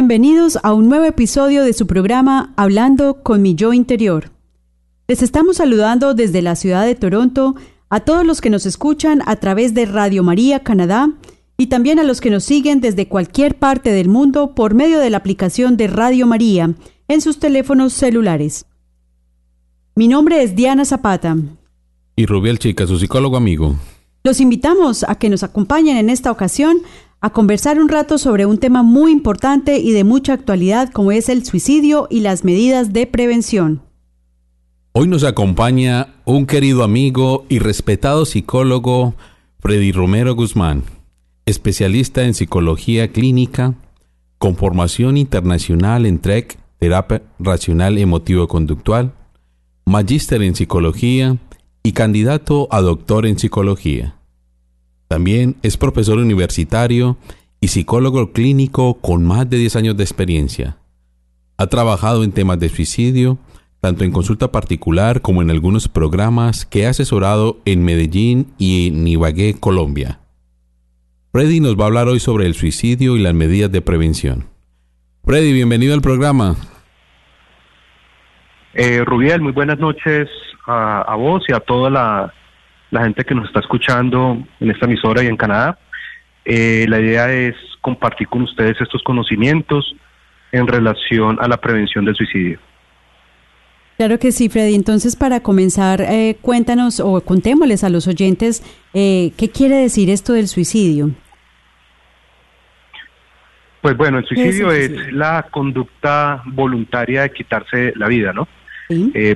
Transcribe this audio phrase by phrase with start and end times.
[0.00, 4.30] Bienvenidos a un nuevo episodio de su programa Hablando con mi yo interior.
[5.06, 7.54] Les estamos saludando desde la ciudad de Toronto
[7.90, 11.12] a todos los que nos escuchan a través de Radio María Canadá
[11.58, 15.10] y también a los que nos siguen desde cualquier parte del mundo por medio de
[15.10, 16.72] la aplicación de Radio María
[17.06, 18.64] en sus teléfonos celulares.
[19.94, 21.36] Mi nombre es Diana Zapata.
[22.16, 23.76] Y Rubiel Chica, su psicólogo amigo.
[24.24, 26.78] Los invitamos a que nos acompañen en esta ocasión
[27.20, 31.28] a conversar un rato sobre un tema muy importante y de mucha actualidad como es
[31.28, 33.82] el suicidio y las medidas de prevención.
[34.92, 39.14] Hoy nos acompaña un querido amigo y respetado psicólogo,
[39.60, 40.82] Freddy Romero Guzmán,
[41.46, 43.74] especialista en psicología clínica,
[44.38, 49.12] con formación internacional en TREC, terapia racional emotivo-conductual,
[49.84, 51.36] magíster en psicología
[51.82, 54.19] y candidato a doctor en psicología.
[55.10, 57.16] También es profesor universitario
[57.60, 60.76] y psicólogo clínico con más de 10 años de experiencia.
[61.56, 63.36] Ha trabajado en temas de suicidio,
[63.80, 69.04] tanto en consulta particular como en algunos programas que ha asesorado en Medellín y en
[69.04, 70.20] Ibagué, Colombia.
[71.32, 74.44] Freddy nos va a hablar hoy sobre el suicidio y las medidas de prevención.
[75.24, 76.54] Freddy, bienvenido al programa.
[78.74, 80.28] Eh, Rubiel, muy buenas noches
[80.68, 82.32] a, a vos y a toda la,
[82.90, 85.78] la gente que nos está escuchando en esta emisora y en Canadá.
[86.44, 89.94] Eh, la idea es compartir con ustedes estos conocimientos
[90.52, 92.58] en relación a la prevención del suicidio.
[93.96, 94.74] Claro que sí, Freddy.
[94.74, 98.62] Entonces, para comenzar, eh, cuéntanos o contémosles a los oyentes
[98.94, 101.10] eh, qué quiere decir esto del suicidio.
[103.82, 108.48] Pues bueno, el suicidio es, la conducta voluntaria de quitarse la vida, ¿no?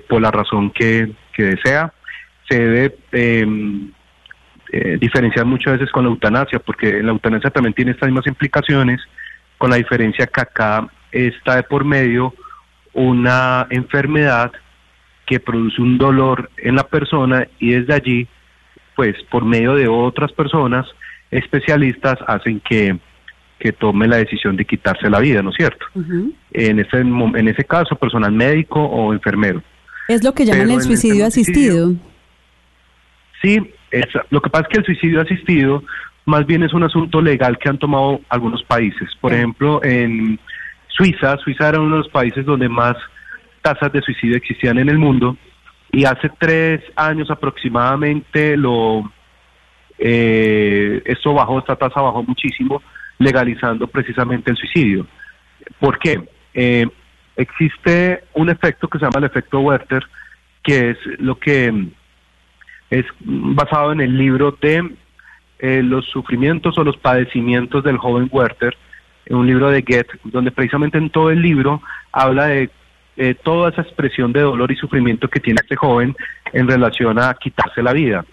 [0.08, 1.92] por la razón que, que desea
[2.48, 3.90] se debe em,
[4.72, 9.00] eh, diferenciar muchas veces con la eutanasia, porque la eutanasia también tiene estas mismas implicaciones,
[9.58, 12.34] con la diferencia que acá está de por medio
[12.92, 14.52] una enfermedad
[15.26, 18.28] que produce un dolor en la persona y desde allí,
[18.96, 20.86] pues por medio de otras personas,
[21.30, 22.98] especialistas hacen que,
[23.58, 25.86] que tome la decisión de quitarse la vida, ¿no es cierto?
[26.52, 29.62] en, ese, en ese caso, personal médico o enfermero.
[30.08, 31.94] Es lo que llaman el suicidio asistido.
[33.42, 33.58] Sí,
[34.30, 35.82] lo que pasa es que el suicidio asistido
[36.26, 39.10] más bien es un asunto legal que han tomado algunos países.
[39.20, 40.38] Por ejemplo, en
[40.88, 42.96] Suiza, Suiza era uno de los países donde más
[43.62, 45.36] tasas de suicidio existían en el mundo
[45.92, 49.10] y hace tres años aproximadamente lo
[49.98, 52.82] eh, esto bajó, esta tasa bajó muchísimo,
[53.18, 55.06] legalizando precisamente el suicidio.
[55.78, 56.20] ¿Por qué?
[56.52, 56.86] Eh,
[57.36, 60.04] existe un efecto que se llama el efecto Werther,
[60.62, 61.88] que es lo que
[62.98, 64.16] es basado en el
[64.60, 64.90] de
[65.58, 68.76] eh, los sufrimientos o los padecimientos del joven Werther,
[69.30, 72.70] un libro de Goethe, donde precisamente en todo el libro habla de
[73.16, 76.14] eh, toda esa expresión de dolor y sufrimiento que tiene este joven
[76.52, 78.24] en relación a quitarse la vida.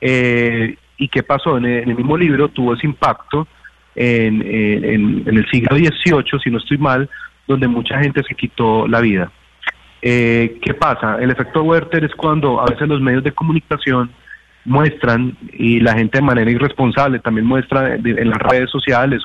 [0.00, 1.56] Eh, ¿Y qué pasó?
[1.58, 3.46] En el, mismo libro tuvo ese impacto
[3.94, 7.08] en, en, en el siglo XVIII, si no estoy mal,
[7.46, 9.30] donde mucha gente se quitó la vida.
[10.08, 11.16] Eh, ¿Qué pasa?
[11.20, 14.08] El efecto Werther es cuando a veces los medios de comunicación
[14.64, 19.24] muestran y la gente de manera irresponsable también muestra en las redes sociales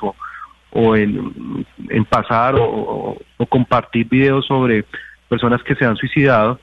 [0.72, 1.36] o, en,
[2.10, 3.16] pasar o,
[3.48, 4.84] compartir videos sobre
[5.30, 6.60] personas que se han suicidado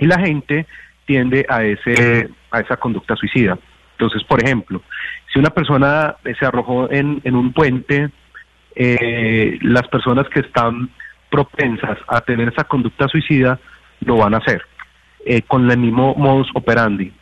[0.00, 0.66] y la gente
[1.04, 3.56] tiende a ese a esa conducta suicida.
[3.92, 4.82] Entonces, por ejemplo,
[5.32, 8.10] si una persona se arrojó en, en un puente,
[8.74, 10.90] eh, las personas que están
[11.30, 13.58] propensas a tener esa conducta suicida
[14.00, 14.62] lo van a hacer,
[15.24, 17.12] eh, con el mismo modus operandi.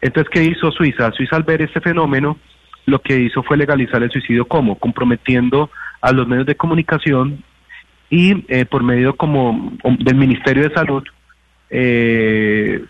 [0.00, 1.10] Entonces, ¿qué hizo Suiza?
[1.12, 2.38] Suiza al ver este fenómeno,
[2.86, 5.70] lo que hizo fue legalizar el suicidio como comprometiendo
[6.00, 7.42] a los medios de comunicación
[8.10, 11.02] y eh, por medio como del Ministerio de Salud
[11.70, 12.84] eh,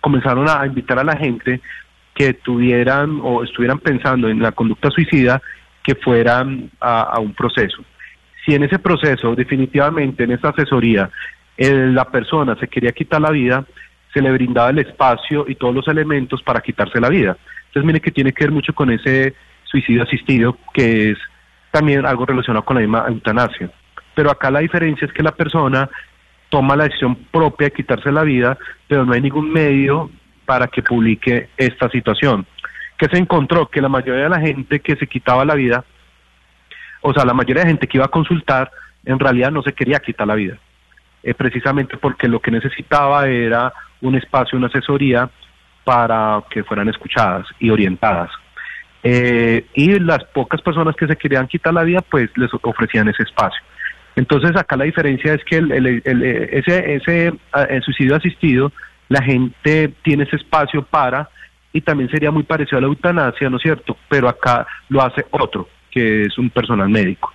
[0.00, 1.60] comenzaron a invitar a la gente
[2.14, 5.42] que tuvieran o estuvieran pensando en la conducta suicida
[5.82, 7.82] que fueran a, un proceso.
[8.44, 11.10] Si en ese proceso, definitivamente en esa asesoría,
[11.56, 13.64] la persona se quería quitar la vida,
[14.12, 17.36] se le brindaba el espacio y todos los elementos para quitarse la vida.
[17.66, 19.34] Entonces, mire que tiene que ver mucho con ese
[19.64, 21.18] suicidio asistido, que es
[21.70, 23.70] también algo relacionado con la misma eutanasia.
[24.14, 25.88] Pero acá la diferencia es que la persona
[26.48, 28.58] toma la decisión propia de quitarse la vida,
[28.88, 30.10] pero no hay ningún medio
[30.44, 32.44] para que publique esta situación.
[32.98, 35.84] Que se encontró que la mayoría de la gente que se quitaba la vida,
[37.00, 38.70] o sea, la mayoría de gente que iba a consultar,
[39.04, 40.58] en realidad no se quería quitar la vida,
[41.22, 45.28] eh, precisamente porque lo que necesitaba era un espacio, una asesoría
[45.84, 48.30] para que fueran escuchadas y orientadas.
[49.02, 53.22] Eh, y las pocas personas que se querían quitar la vida, pues les ofrecían ese
[53.22, 53.62] espacio.
[54.16, 56.02] Entonces acá la diferencia es que el,
[56.52, 57.32] ese, ese
[57.68, 58.72] el suicidio asistido,
[59.08, 61.30] la gente tiene ese espacio para,
[61.72, 63.96] y también sería muy parecido a la eutanasia, ¿no es cierto?
[64.08, 67.32] Pero acá lo hace otro, que es un personal médico.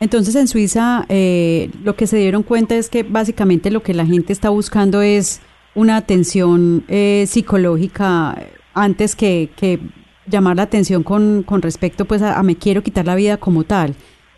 [0.00, 4.06] Entonces en Suiza eh, lo que se dieron cuenta es que básicamente lo que la
[4.06, 5.40] gente está buscando es
[5.74, 8.36] una atención eh, psicológica
[8.74, 9.80] antes que, que,
[10.26, 13.94] llamar la atención con, con respecto pues a, me quiero quitar la vida como tal.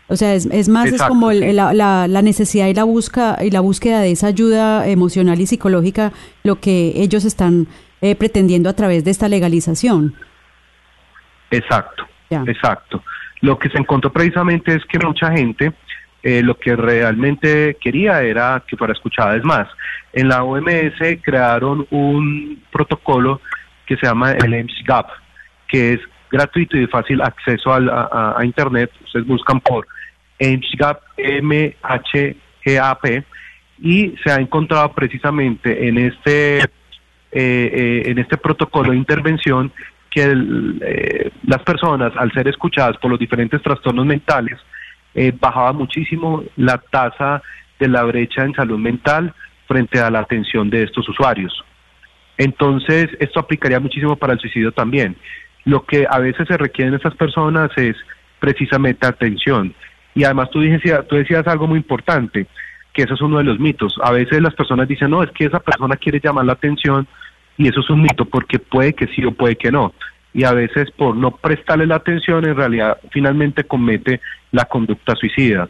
[0.07, 3.61] O sea, es, es más, es como la, la, necesidad y la, busca, y la
[3.61, 6.11] búsqueda de esa ayuda emocional y psicológica
[6.43, 7.67] lo que ellos están
[8.01, 10.15] eh, pretendiendo a través de esta legalización.
[11.49, 12.03] Exacto,
[12.47, 13.03] exacto.
[13.41, 15.73] Lo que se encontró precisamente es que mucha gente
[16.23, 19.35] eh, lo que realmente quería era que fuera escuchada.
[19.35, 19.67] Es más,
[20.13, 23.41] en la OMS crearon un protocolo
[23.85, 25.09] que se llama el EMSGAP,
[25.67, 25.99] que es
[26.31, 28.91] gratuito y de fácil acceso a, a Internet.
[29.03, 29.87] Ustedes buscan por
[30.39, 33.23] MHGAP, M-H-G-A-P,
[33.79, 36.67] y se ha encontrado precisamente en este, eh,
[37.31, 39.71] eh, en este protocolo de intervención
[40.11, 40.31] que
[40.81, 44.59] eh, las personas, al ser escuchadas por los diferentes trastornos mentales,
[45.41, 47.41] bajaba muchísimo la tasa
[47.79, 49.33] de la brecha en salud mental
[49.67, 51.63] frente a la atención de estos usuarios.
[52.37, 55.15] Entonces, esto aplicaría muchísimo para el suicidio también.
[55.65, 57.95] Lo que a veces se requiere en estas personas es
[58.39, 59.73] precisamente atención.
[60.15, 62.47] Y además tú, decías, tú decías algo muy importante,
[62.93, 63.95] que eso es uno de los mitos.
[64.03, 67.07] A veces las personas dicen, no, es que esa persona quiere llamar la atención
[67.57, 69.93] y eso es un mito porque puede que sí o puede que no.
[70.33, 74.21] Y a veces por no prestarle la atención, en realidad finalmente comete
[74.51, 75.67] la conducta suicida.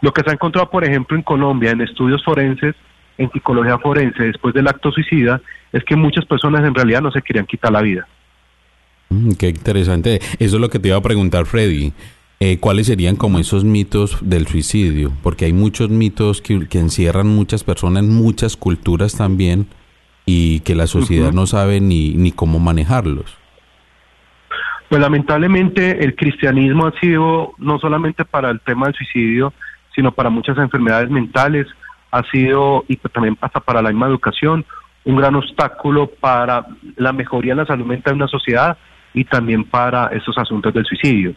[0.00, 2.74] Lo que se ha encontrado, por ejemplo, en Colombia, en estudios forenses,
[3.18, 5.40] en psicología forense, después del acto suicida,
[5.72, 8.06] es que muchas personas en realidad no se querían quitar la vida.
[9.10, 10.20] Mm, qué interesante.
[10.38, 11.92] Eso es lo que te iba a preguntar, Freddy.
[12.40, 15.12] Eh, ¿cuáles serían como esos mitos del suicidio?
[15.24, 19.66] Porque hay muchos mitos que, encierran muchas personas, muchas culturas también,
[20.30, 23.34] y que la sociedad no sabe ni, ni cómo manejarlos.
[24.90, 29.54] Pues lamentablemente el cristianismo ha sido, no solamente para el tema del suicidio,
[29.94, 31.66] sino para muchas enfermedades mentales,
[32.10, 34.66] ha sido, y también hasta para la misma educación,
[35.06, 36.66] un gran obstáculo para
[36.96, 38.76] la mejoría de la salud mental de una sociedad
[39.14, 41.32] y también para esos asuntos del suicidio.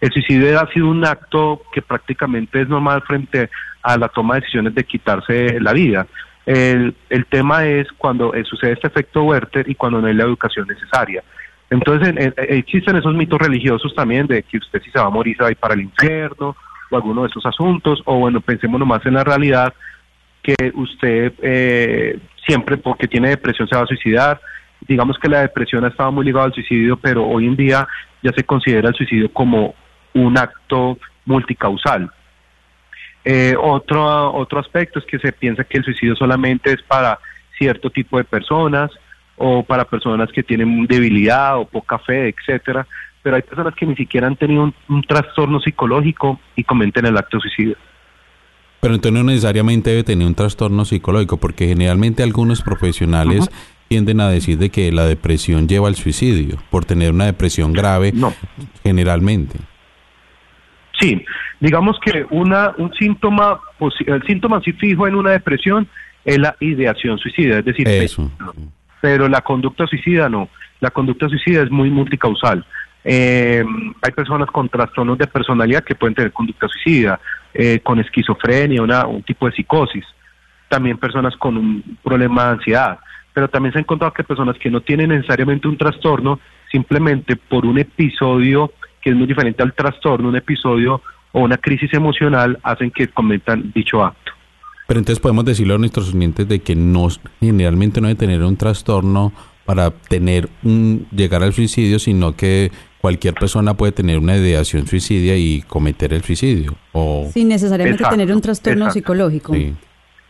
[0.00, 3.50] El suicidio ha sido un acto que prácticamente es normal frente
[3.82, 6.06] a la toma de decisiones de quitarse la vida.
[6.46, 10.24] El, el tema es cuando eh, sucede este efecto Werther y cuando no hay la
[10.24, 11.22] educación necesaria.
[11.68, 15.42] Entonces existen esos mitos religiosos también de que usted si se va a morir se
[15.42, 16.56] va a ir para el infierno
[16.90, 19.74] o alguno de esos asuntos, o bueno, pensemos nomás en la realidad
[20.42, 24.40] que usted eh, siempre porque tiene depresión se va a suicidar,
[24.86, 27.88] digamos que la depresión ha estado muy ligada al suicidio, pero hoy en día
[28.22, 29.74] ya se considera el suicidio como
[30.14, 32.10] un acto multicausal.
[33.28, 37.18] Eh, otro, otro aspecto es que se piensa que el suicidio solamente es para
[37.58, 38.92] cierto tipo de personas
[39.36, 42.86] o para personas que tienen debilidad o poca fe, etcétera,
[43.24, 47.38] pero hay personas que ni siquiera han tenido un, trastorno psicológico y cometen el acto
[47.38, 47.76] de suicidio.
[48.78, 53.50] Pero entonces no necesariamente debe tener un trastorno psicológico, porque generalmente algunos profesionales
[53.88, 58.12] tienden a decir de que la depresión lleva al suicidio, por tener una depresión grave,
[58.14, 58.32] no.
[58.84, 59.58] generalmente.
[60.98, 61.24] Sí,
[61.60, 63.60] digamos que una, un síntoma,
[64.06, 65.86] el síntoma así fijo en una depresión
[66.24, 68.30] es la ideación suicida, es decir, Eso.
[69.00, 70.48] Pero, la conducta suicida no,
[70.80, 72.64] la conducta suicida es muy multicausal.
[73.04, 73.64] Eh,
[74.02, 77.20] hay personas con trastornos de personalidad que pueden tener conducta suicida,
[77.54, 80.04] eh, con esquizofrenia, una, un tipo de psicosis,
[80.68, 82.98] también personas con un problema de ansiedad
[83.36, 86.40] pero también se ha encontrado que personas que no tienen necesariamente un trastorno,
[86.72, 88.72] simplemente por un episodio
[89.06, 93.70] que es muy diferente al trastorno, un episodio o una crisis emocional hacen que cometan
[93.72, 94.32] dicho acto.
[94.88, 97.06] Pero entonces podemos decirle a nuestros clientes de que no
[97.38, 99.32] generalmente no debe tener un trastorno
[99.64, 105.36] para tener un llegar al suicidio, sino que cualquier persona puede tener una ideación suicidia
[105.36, 106.74] y cometer el suicidio.
[106.90, 107.30] O...
[107.32, 109.54] Sin necesariamente tener un trastorno psicológico.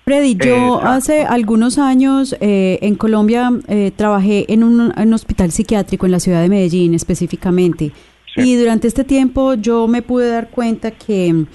[0.04, 6.12] Freddy, yo hace algunos años eh, en Colombia eh, trabajé en un, hospital psiquiátrico en
[6.12, 7.92] la ciudad de Medellín específicamente.
[8.36, 11.46] Y durante este tiempo yo me pude dar cuenta que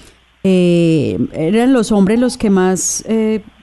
[0.44, 3.04] eh, eran los hombres los que más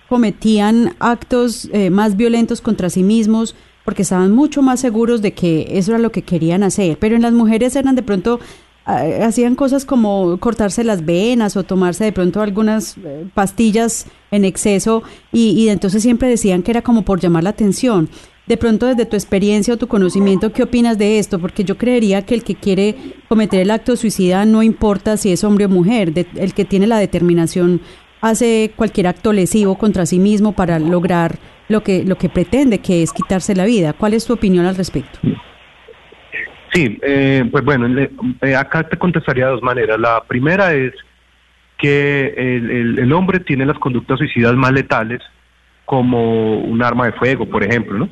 [0.08, 5.92] cometían actos más violentos contra sí mismos porque estaban mucho más seguros de que eso
[5.92, 6.98] era lo que querían hacer.
[7.00, 8.40] Pero en las mujeres eran de pronto
[8.86, 15.04] hacían cosas como cortarse las venas o tomarse de pronto algunas eh, pastillas en exceso
[15.32, 18.10] y, y, entonces siempre decían que era como por llamar la atención.
[18.50, 21.38] De pronto desde tu experiencia o tu conocimiento, ¿qué opinas de esto?
[21.38, 22.96] Porque yo creería que el que quiere
[23.27, 26.98] cometer el acto suicida no importa si es hombre o mujer, el que tiene la
[26.98, 27.79] determinación
[28.22, 31.38] hace cualquier acto lesivo contra sí mismo para lograr
[31.68, 33.94] lo que, lo que pretende, que es quitarse la vida.
[33.94, 35.20] ¿Cuál es tu opinión al respecto?
[36.74, 37.88] Sí, eh, pues bueno,
[38.41, 40.00] eh, acá te contestaría de dos maneras.
[40.00, 40.94] La primera es
[41.77, 45.22] que el, hombre tiene las conductas suicidas más letales
[45.89, 48.10] como un arma de fuego, por ejemplo, ¿no?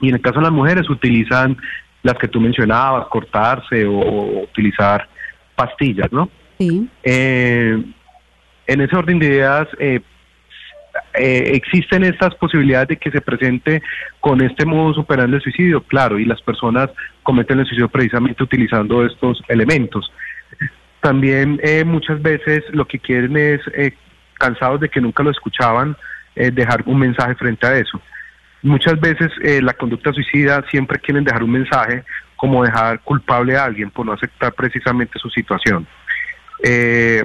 [0.00, 1.56] Y en el caso de las mujeres utilizan
[2.04, 5.08] las que tú mencionabas, cortarse o, utilizar
[5.56, 6.30] pastillas, ¿no?
[6.56, 6.88] Sí.
[7.02, 7.82] Eh,
[8.68, 10.00] en ese orden de ideas, eh,
[11.14, 13.82] eh, existen estas posibilidades de que se presente
[14.20, 16.90] con este modo superando el suicidio, claro, y las personas
[17.24, 20.12] cometen el suicidio precisamente utilizando estos elementos.
[21.00, 23.94] También eh, muchas veces lo que quieren es, eh,
[24.34, 25.96] cansados de que nunca lo escuchaban,
[26.34, 28.00] dejar un mensaje frente a eso.
[28.62, 29.30] Muchas veces
[29.62, 32.02] la conducta suicida siempre quieren dejar un mensaje
[32.36, 35.86] como dejar culpable a alguien por no aceptar precisamente su situación.
[36.62, 37.24] Eh,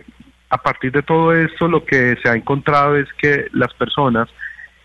[0.50, 4.28] a partir de todo esto lo que se ha encontrado es que las personas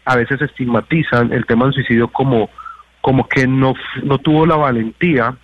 [0.05, 2.51] a veces estigmatizan el tema del suicidio como,
[3.01, 5.37] como que no, no tuvo la valentía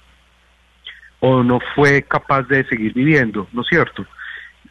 [1.21, 4.05] o no fue capaz de seguir viviendo, ¿no es cierto?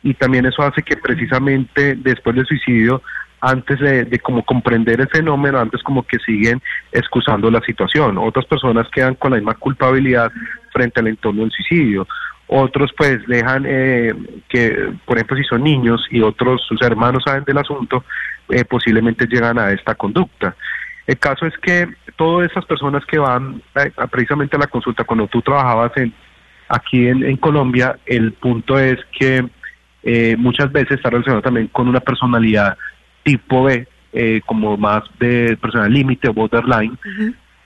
[0.04, 3.02] Y también eso hace que precisamente después del suicidio,
[3.42, 8.18] antes de, como comprender el fenómeno, antes como que siguen excusando la situación.
[8.18, 10.32] Otras personas quedan con la misma culpabilidad
[10.72, 12.08] frente al entorno del suicidio
[12.52, 14.12] otros pues dejan eh,
[14.50, 18.04] que, por ejemplo, si son niños y otros sus hermanos saben del asunto,
[18.50, 20.56] eh, posiblemente llegan a esta conducta.
[21.06, 25.28] El caso es que todas esas personas que van eh, precisamente a la consulta, cuando
[25.28, 26.12] tú trabajabas en,
[26.68, 29.48] aquí en, Colombia, el punto es que
[30.38, 32.78] muchas veces está relacionado también con una personalidad
[33.24, 33.88] tipo B,
[34.46, 36.98] como más de personal límite o borderline,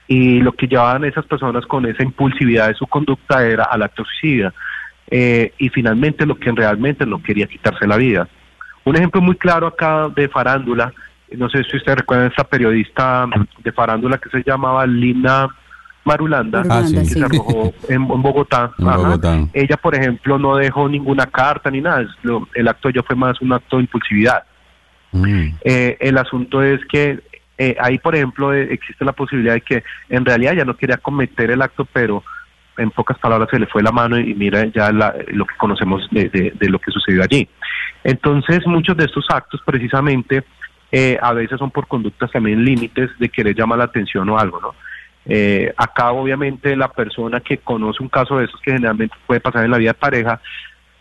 [0.06, 4.04] y lo que llevaban esas personas con esa impulsividad de su conducta era al acto
[4.04, 4.52] suicida.
[5.10, 8.28] Eh, y finalmente lo que realmente no quería quitarse la vida.
[8.84, 10.92] Un ejemplo muy claro acá de farándula,
[11.36, 13.26] no sé si ustedes recuerdan esta periodista
[13.62, 15.48] de farándula que se llamaba Lina
[16.04, 18.72] Marulanda, que se arrojó en, Bogotá.
[19.52, 22.06] Ella, por ejemplo, no dejó ninguna carta ni nada.
[22.54, 24.44] el acto ya fue más un acto de impulsividad.
[25.14, 25.54] Mm.
[25.64, 27.20] Eh, el asunto es que
[27.56, 31.50] eh, ahí, por ejemplo, existe la posibilidad de que en realidad ya no quería cometer
[31.50, 32.24] el acto, pero
[32.76, 36.52] en pocas palabras se le fue la mano y mira ya lo que conocemos de,
[36.60, 37.48] lo que sucedió allí.
[38.02, 40.42] Entonces muchos de estos actos precisamente
[40.90, 44.60] eh, a veces son por conductas también límites de querer llamar la atención o algo,
[44.60, 44.74] ¿no?
[45.26, 49.64] Eh, acá obviamente la persona que conoce un caso de esos que generalmente puede pasar
[49.64, 50.40] en la vida de pareja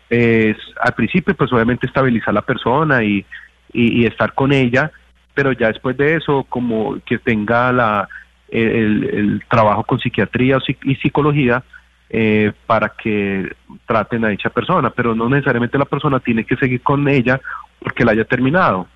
[0.09, 3.25] es al principio pues obviamente estabilizar a la persona y,
[3.73, 4.91] y estar con ella,
[5.33, 8.07] pero ya después de eso como que tenga la
[8.53, 11.63] el, trabajo con psiquiatría y psicología
[12.09, 13.51] eh, para que
[13.87, 17.41] traten a dicha persona, pero no necesariamente la persona tiene que seguir con ella
[17.79, 18.87] porque la haya terminado.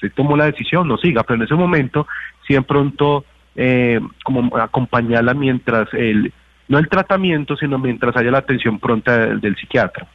[0.00, 2.06] Si tomó la decisión, no siga, pero en ese momento,
[2.46, 6.32] si en pronto, eh, como acompañarla mientras el,
[6.68, 10.08] no el tratamiento, sino mientras haya la atención pronta del, psiquiatra.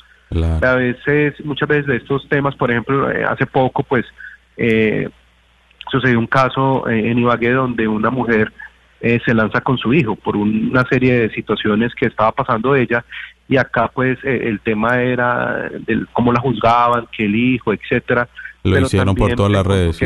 [0.62, 4.06] A veces, muchas veces de estos temas, por ejemplo, eh, hace poco, pues,
[5.90, 8.52] sucedió un caso en Ibagué donde una mujer
[9.02, 13.06] eh, se lanza con su hijo por una serie de situaciones que estaba pasando ella
[13.48, 18.28] y acá pues eh, el tema era del cómo la juzgaban, que el hijo, etcétera.
[18.64, 20.02] Lo hicieron por todas las redes.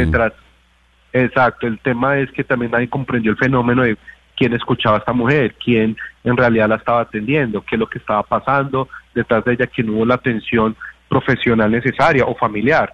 [1.11, 3.97] exacto, el tema es que también nadie comprendió el fenómeno de
[4.37, 7.97] quién escuchaba a esta mujer, quién en realidad la estaba atendiendo, qué es lo que
[7.97, 10.75] estaba pasando detrás de ella, que no hubo la atención
[11.07, 12.93] profesional necesaria o familiar.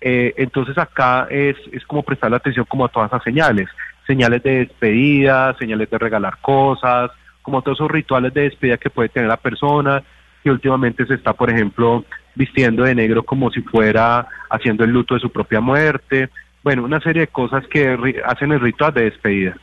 [0.00, 3.68] Eh, entonces acá es, es como prestar la atención como a todas esas señales
[4.06, 7.10] señales de despedida, señales de regalar cosas,
[7.42, 10.02] como todos esos rituales de despedida que puede tener la persona,
[10.42, 15.14] que últimamente se está, por ejemplo, vistiendo de negro como si fuera haciendo el luto
[15.14, 16.30] de su propia muerte.
[16.62, 19.56] Bueno, una serie de cosas que hacen el ritual de despedida.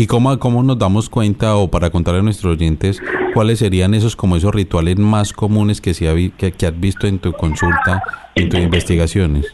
[0.00, 3.02] ¿Y cómo, cómo nos damos cuenta, o para contarle a nuestros oyentes,
[3.34, 7.18] cuáles serían esos como esos rituales más comunes que, se que, que has visto en
[7.18, 8.00] tu consulta,
[8.36, 9.52] en tus investigaciones?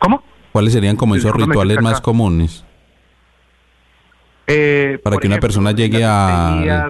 [0.00, 0.24] ¿Cómo?
[0.50, 2.64] ¿Cuáles serían como esos rituales más comunes?
[4.48, 6.88] Eh, para que una persona llegue a...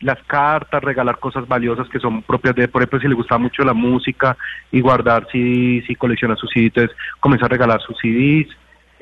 [0.00, 3.62] Las cartas, regalar cosas valiosas que son propias de, por ejemplo, si le gusta mucho
[3.62, 4.36] la música
[4.72, 6.90] y guardar si, si colecciona sus CDs,
[7.20, 8.48] comienza a regalar sus CDs,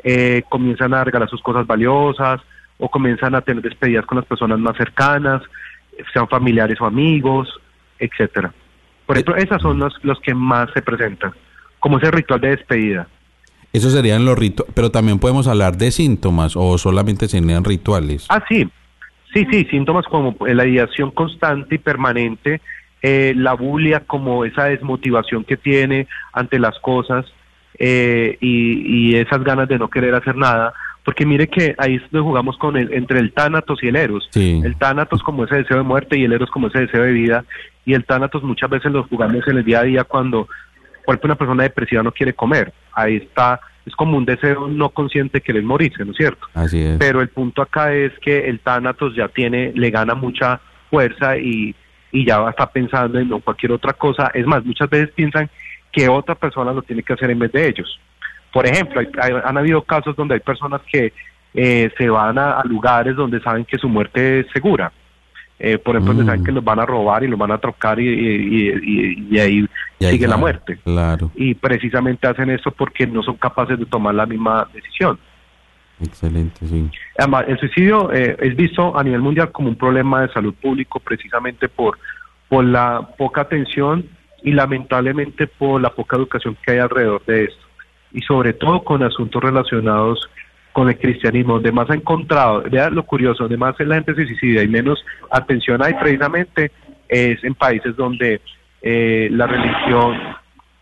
[0.08, 2.40] eh, comienzan a regalar sus cosas valiosas
[2.78, 5.42] o comienzan a tener despedidas con las personas más cercanas,
[6.12, 7.48] sean familiares o amigos,
[7.98, 8.52] etcétera.
[9.04, 11.32] Por ejemplo, esas son los, los que más se presentan,
[11.80, 13.08] como ese ritual de despedida.
[13.72, 18.26] Eso serían los rituales, pero también podemos hablar de síntomas o solamente serían rituales.
[18.28, 18.70] Ah, sí,
[19.34, 22.60] sí, sí, síntomas como la ideación constante y permanente,
[23.02, 27.26] eh, la bulia como esa desmotivación que tiene ante las cosas,
[27.78, 32.76] eh, y, esas ganas de no querer hacer nada, porque mire que ahí jugamos con
[32.76, 34.28] el, entre el tánatos y el eros.
[34.34, 37.44] El tánatos como ese deseo de muerte y el eros como ese deseo de vida,
[37.84, 40.48] y el tánatos muchas veces lo jugamos en el día a día cuando,
[41.22, 45.62] una persona depresiva no quiere comer, ahí está, es como un deseo no consciente querer
[45.62, 46.46] morirse, ¿no es cierto?
[46.54, 46.98] Así es.
[46.98, 51.74] Pero el punto acá es que el tánatos ya tiene, le gana mucha fuerza y,
[52.10, 54.30] y ya está pensando en no cualquier otra cosa.
[54.34, 55.48] Es más, muchas veces piensan
[55.96, 57.98] que otra persona lo tiene que hacer en vez de ellos.
[58.52, 59.00] Por ejemplo,
[59.44, 61.14] han habido casos donde hay personas que
[61.54, 64.92] eh, se van a, lugares donde saben que su muerte es segura.
[65.58, 66.44] Eh, por ejemplo, donde saben mm.
[66.44, 68.08] que los van a robar y los van a trocar y,
[69.30, 69.66] y, ahí,
[69.98, 70.78] sigue la muerte.
[70.84, 71.30] Claro.
[71.34, 75.18] Y precisamente hacen eso porque no son capaces de tomar la misma decisión.
[75.98, 76.90] Excelente, sí.
[77.16, 81.00] Además, el suicidio eh, es visto a nivel mundial como un problema de salud público
[81.00, 81.98] precisamente por,
[82.50, 84.04] por la poca atención
[84.42, 87.66] y lamentablemente por la poca educación que hay alrededor de esto
[88.12, 90.28] y sobre todo con asuntos relacionados
[90.72, 94.26] con el cristianismo, donde más ha encontrado, vea lo curioso, donde más la gente se
[94.26, 96.70] suicida y menos atención hay precisamente
[97.08, 98.40] es en países donde
[98.82, 100.18] eh, la religión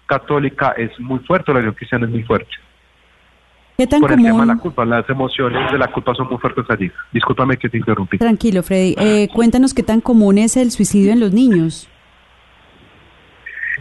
[0.07, 2.51] católica es muy fuerte, la religión cristiana es muy fuerte.
[3.77, 4.27] ¿Qué tan Por común?
[4.27, 6.91] el tema de la culpa, las emociones de la culpa son muy fuertes allí.
[7.13, 8.19] Discúlpame que te interrumpí.
[8.19, 8.95] Tranquilo, Freddy.
[8.99, 11.89] Eh, cuéntanos qué tan común es el suicidio en los niños.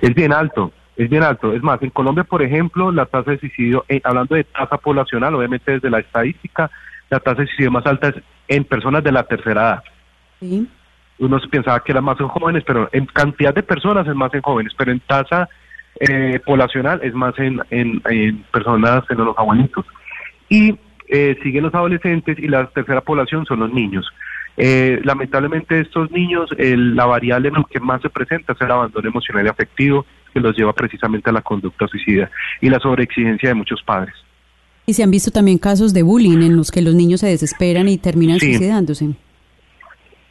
[0.01, 1.53] Es bien alto, es bien alto.
[1.53, 5.35] Es más, en Colombia, por ejemplo, la tasa de suicidio, eh, hablando de tasa poblacional,
[5.35, 6.69] obviamente desde la estadística,
[7.09, 8.15] la tasa de suicidio más alta es
[8.47, 9.83] en personas de la tercera edad.
[10.39, 10.67] Sí.
[11.19, 14.41] Uno pensaba que era más en jóvenes, pero en cantidad de personas es más en
[14.41, 15.47] jóvenes, pero en tasa
[15.99, 19.85] eh, poblacional es más en, en, personas, en los abuelitos.
[20.49, 20.77] Y
[21.07, 24.05] eh, siguen los adolescentes y la tercera población son los niños.
[24.55, 29.07] Eh, lamentablemente estos niños, la variable en la que más se presenta es el abandono
[29.07, 32.29] emocional y afectivo que los lleva precisamente a la conducta suicida
[32.61, 34.13] y la sobreexigencia de muchos padres.
[34.85, 37.87] Y se han visto también casos de bullying en los que los niños se desesperan
[37.87, 39.15] y terminan suicidándose.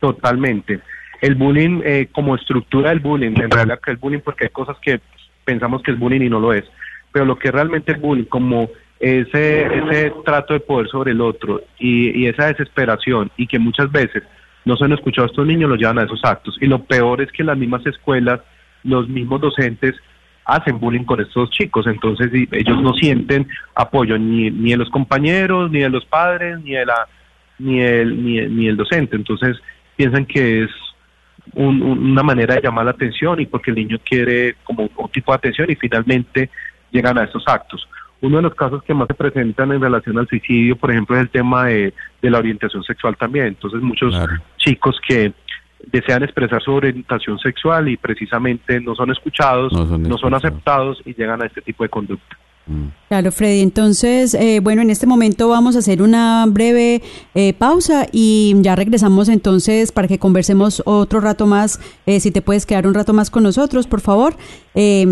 [0.01, 0.81] Totalmente.
[1.21, 4.77] El bullying eh, como estructura del bullying, en realidad que el bullying porque hay cosas
[4.83, 5.01] que
[5.45, 6.65] pensamos que es bullying y no lo es,
[7.13, 8.69] pero lo que realmente es bullying como
[9.03, 14.23] ese, ese trato de poder sobre el otro y, esa desesperación y que muchas veces
[14.65, 16.57] no se han escuchado a estos niños los llevan a esos actos.
[16.61, 18.41] Y lo peor es que las mismas escuelas,
[18.85, 19.97] los mismos docentes
[20.45, 25.73] hacen bullying con estos chicos, entonces ellos no sienten apoyo ni, ni de los compañeros,
[25.73, 27.09] ni de los padres, ni de la
[27.59, 28.25] ni el,
[28.57, 29.57] ni, el docente, entonces
[29.97, 30.71] piensan que es
[31.55, 35.37] una manera de llamar la atención y porque el niño quiere como un tipo de
[35.37, 36.51] atención y finalmente
[36.91, 37.89] llegan a estos actos.
[38.23, 41.23] Uno de los casos que más se presentan en relación al suicidio, por ejemplo, es
[41.23, 43.47] el tema de, la orientación sexual también.
[43.49, 44.15] Entonces, muchos
[44.59, 45.33] chicos que
[45.91, 51.43] desean expresar su orientación sexual y precisamente no son escuchados, no son aceptados y llegan
[51.43, 52.39] a este tipo de conducta.
[53.09, 53.61] Claro, Freddy.
[53.61, 57.03] Entonces, eh, bueno, en este momento vamos a hacer una breve
[57.35, 61.81] eh, pausa y ya regresamos entonces para que conversemos otro rato más.
[62.07, 64.37] Eh, si te puedes quedar un rato más con nosotros, por favor,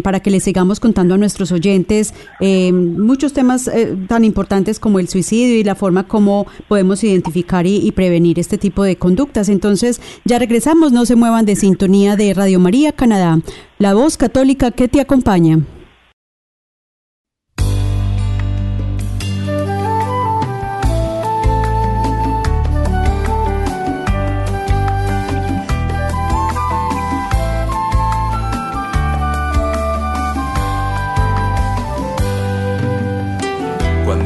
[0.03, 3.71] para que le sigamos contando a nuestros oyentes muchos temas
[4.09, 8.57] tan importantes como el suicidio y la forma como podemos identificar y, y prevenir este
[8.57, 9.51] tipo de conductas.
[9.51, 10.93] Entonces, ya regresamos.
[10.93, 13.41] No se muevan de sintonía de Radio María Canadá,
[13.79, 15.59] la voz católica que te acompaña.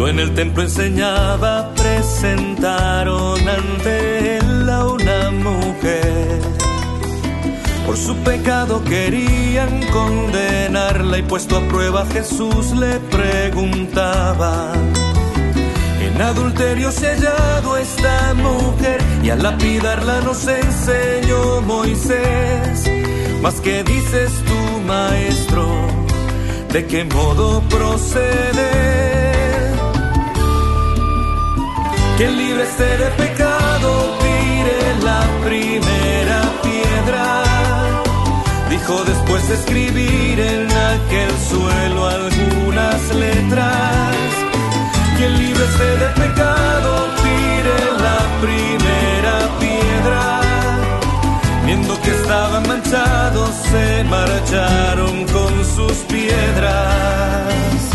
[0.08, 6.40] En el templo enseñaba, presentaron ante él a una mujer
[7.86, 14.72] Por su pecado querían condenarla y puesto a prueba Jesús le preguntaba.
[16.00, 22.90] En adulterio se hallado esta mujer y al lapidarla nos enseñó Moisés.
[23.42, 25.66] Mas que dices tú, maestro,
[26.72, 29.33] de qué modo proceder.
[32.16, 37.42] Quien libre esté de pecado, tire la primera piedra.
[38.70, 44.14] Dijo después de escribir en aquel suelo algunas letras
[45.16, 50.40] quien libre esté de pecado, tire la primera piedra.
[51.66, 57.93] Viendo que estaban manchados, se marcharon con sus piedras.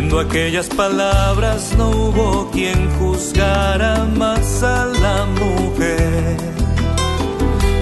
[0.00, 6.36] Oyendo aquellas palabras no hubo quien juzgara más a la mujer.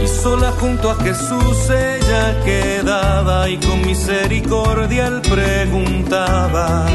[0.02, 6.87] Y sola junto a Jesús ella quedaba y con misericordia él preguntaba.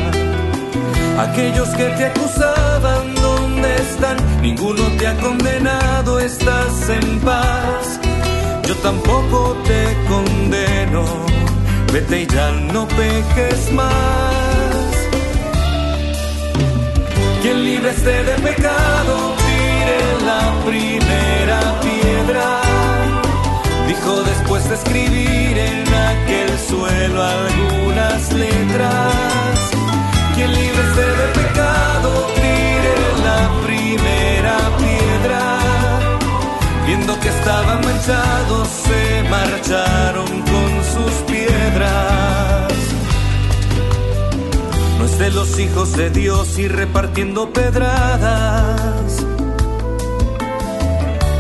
[1.18, 4.18] Aquellos que te acusaban, ¿dónde están?
[4.42, 7.98] Ninguno te ha condenado, estás en paz.
[8.68, 11.06] Yo tampoco te condeno,
[11.94, 14.73] vete y ya no peques más.
[17.44, 22.62] Quien libre esté de pecado, tire la primera piedra.
[23.86, 29.58] Dijo después de escribir en aquel suelo algunas letras.
[30.36, 32.96] Quien libre esté de pecado, tire
[33.28, 35.60] la primera piedra.
[36.86, 40.73] Viendo que estaban manchados, se marcharon con
[45.24, 49.26] de los hijos de Dios y repartiendo pedradas.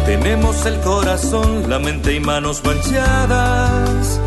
[0.05, 4.21] Tenemos el corazón, la mente y manos manchadas.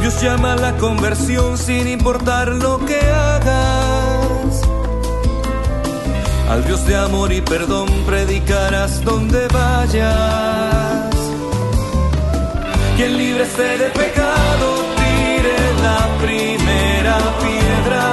[0.00, 4.62] Dios llama a la conversión sin importar lo que hagas.
[6.48, 11.14] Al Dios de amor y perdón predicarás donde vayas.
[12.96, 16.59] Quien libre esté de pecado, tire la primera
[17.38, 18.04] piedra.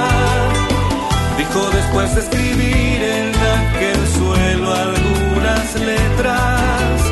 [1.36, 7.02] Dijo después de escribir en aquel suelo algunas letras.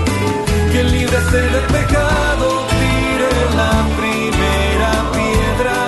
[0.73, 5.79] Quien libre esté del pecado, tire la primera piedra.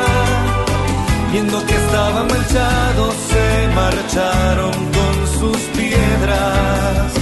[1.32, 7.12] Viendo que estaban manchados, se marcharon con sus piedras.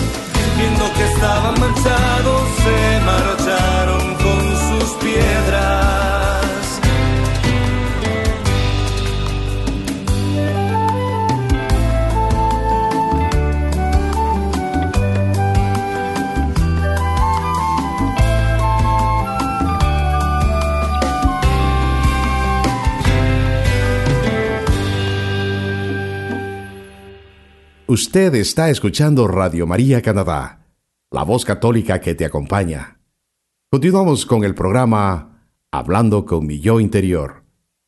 [0.58, 3.35] Viendo que estaban manchados, se marcharon
[27.96, 30.66] Usted está escuchando Radio María Canadá,
[31.10, 33.00] la voz católica que te acompaña.
[33.70, 37.44] Continuamos con el programa Hablando con mi yo interior,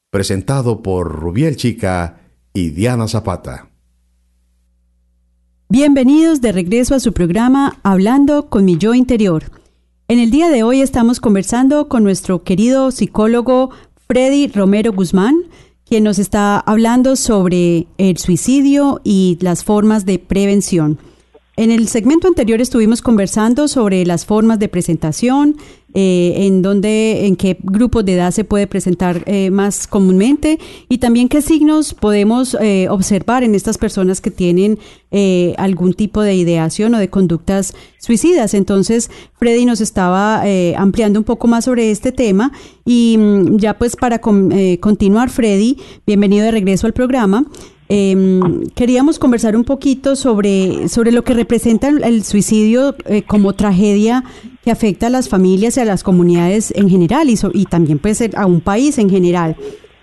[0.08, 2.22] presentado por Rubiel Chica
[2.54, 3.68] y Diana Zapata.
[5.68, 9.44] Bienvenidos de regreso a su programa Hablando con mi yo interior.
[10.08, 13.72] En el día de hoy estamos conversando con nuestro querido psicólogo
[14.06, 15.36] Freddy Romero Guzmán,
[15.88, 20.98] quien nos está hablando sobre el suicidio y las formas de prevención.
[21.58, 25.56] En el segmento anterior estuvimos conversando sobre las formas de presentación,
[25.92, 30.98] eh, en dónde, en qué grupos de edad se puede presentar eh, más comúnmente y
[30.98, 34.78] también qué signos podemos eh, observar en estas personas que tienen
[35.56, 38.54] algún tipo de ideación o de conductas suicidas.
[38.54, 40.44] Entonces, Freddy nos estaba
[40.76, 42.52] ampliando un poco más sobre este tema
[42.84, 47.46] y mm, ya pues para continuar, Freddy, bienvenido de regreso al programa.
[47.90, 54.24] Em, queríamos conversar un poquito sobre, sobre lo que representa el, suicidio eh, como tragedia
[54.62, 58.14] que afecta a las familias y a las comunidades en general y, y también puede
[58.14, 59.56] ser a un país en general.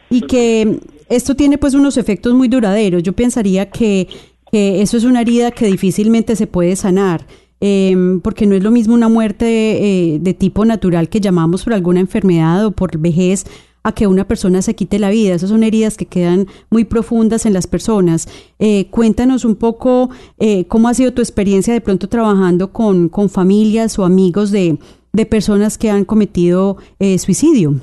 [0.09, 3.03] Y que esto tiene pues unos efectos muy duraderos.
[3.03, 4.07] Yo pensaría que,
[4.51, 7.27] que eso es una herida que difícilmente se puede sanar.
[7.61, 11.73] Em, porque no es lo mismo una muerte eh, de tipo natural que llamamos por
[11.73, 13.45] alguna enfermedad o por vejez
[13.85, 15.35] a que una persona se quite la vida.
[15.35, 18.27] Esas son heridas que quedan muy profundas en las personas.
[18.57, 23.29] Eh, cuéntanos un poco eh, cómo ha sido tu experiencia de pronto trabajando con, con
[23.29, 24.79] familias o amigos de,
[25.13, 27.75] de personas que han cometido eh, suicidio.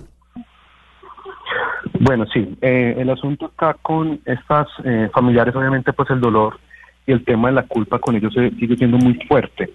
[2.01, 6.59] Bueno, sí, eh, el asunto está con estas eh, familiares, obviamente, pues el dolor
[7.07, 9.73] y el tema de la culpa con ellos sigue siendo muy fuerte.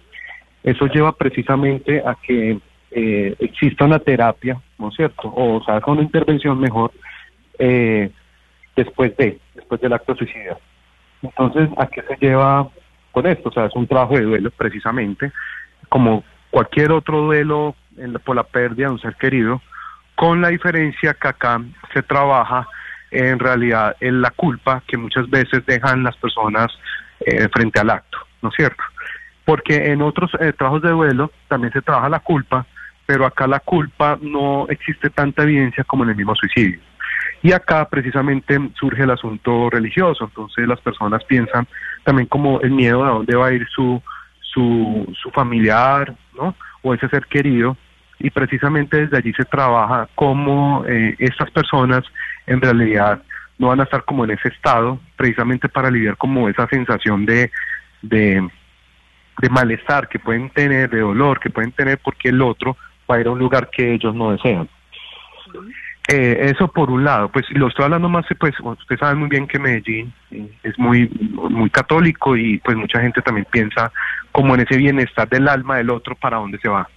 [0.61, 2.59] Eso lleva precisamente a que
[2.91, 5.33] eh, exista una terapia, ¿no es cierto?
[5.35, 6.91] O, sea, una intervención mejor
[7.59, 8.11] eh,
[8.75, 10.57] después de, después del acto suicida.
[11.21, 12.69] Entonces, ¿a qué se lleva
[13.11, 13.49] con esto?
[13.49, 15.31] O sea, es un trabajo de duelo precisamente,
[15.89, 17.75] como cualquier otro duelo
[18.23, 19.61] por la pérdida de un ser querido,
[20.15, 21.61] con la diferencia que acá
[21.93, 22.67] se trabaja
[23.11, 26.67] en realidad en la culpa que muchas veces dejan las personas
[27.21, 28.83] eh, frente al acto, ¿no es cierto?
[29.45, 32.65] Porque en otros eh, trabajos de duelo también se trabaja la culpa,
[33.07, 36.79] pero acá la culpa no existe tanta evidencia como en el mismo suicidio.
[37.41, 41.65] Y acá precisamente surge el asunto religioso, entonces las personas piensan
[42.03, 44.01] también como el miedo a dónde va a ir su,
[44.41, 46.53] su, su familiar, ¿no?
[46.81, 47.77] O ese ser querido,
[48.19, 52.03] y precisamente desde allí se trabaja cómo eh, estas personas
[52.45, 53.21] en realidad
[53.57, 57.51] no van a estar como en ese estado, precisamente para aliviar como esa sensación de,
[58.01, 58.45] de,
[59.41, 62.75] de malestar que pueden tener, de dolor que pueden tener porque el otro
[63.09, 64.69] va a ir a un lugar que ellos no desean.
[66.09, 69.45] Eh, eso por un lado, pues lo estoy hablando más, pues usted sabe muy bien
[69.45, 71.09] que Medellín eh, es muy
[71.49, 73.91] muy católico y pues mucha gente también piensa
[74.31, 76.87] como en ese bienestar del alma del otro para dónde se va.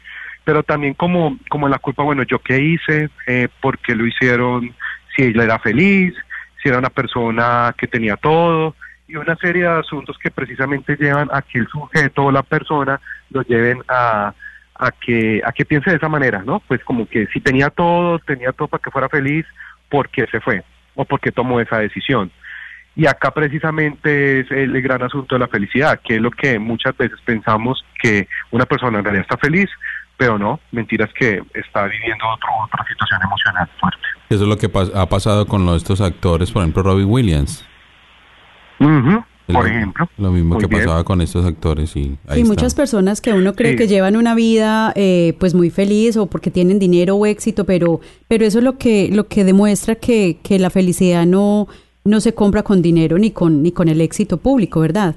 [0.44, 4.72] Pero también como como la culpa, bueno, yo qué hice, eh, por qué lo hicieron,
[5.16, 6.14] si ella era feliz,
[6.62, 8.76] si era una persona que tenía todo
[9.08, 13.00] y una serie de asuntos que precisamente llevan a que el sujeto o la persona
[13.30, 14.32] lo lleven a
[14.80, 16.60] a que a que piense de esa manera, ¿no?
[16.66, 19.44] Pues como que si tenía todo, tenía todo para que fuera feliz,
[19.90, 20.64] ¿por qué se fue?
[20.94, 22.32] ¿O por qué tomó esa decisión?
[22.96, 26.96] Y acá precisamente es el, gran asunto de la felicidad, que es lo que muchas
[26.96, 29.68] veces pensamos que una persona en realidad está feliz,
[30.16, 34.06] pero no, mentiras que está viviendo otra situación emocional fuerte.
[34.30, 37.66] Eso es lo que ha pasado con estos actores, por ejemplo, Robbie Williams
[39.52, 40.08] por ejemplo.
[40.18, 43.88] Lo mismo que pasaba con estos actores y hay muchas personas que uno cree que
[43.88, 48.44] llevan una vida eh, pues muy feliz o porque tienen dinero o éxito, pero pero
[48.44, 51.68] eso es lo que lo que demuestra que, que la felicidad no
[52.04, 55.16] no se compra con dinero ni con ni con el éxito público, ¿verdad?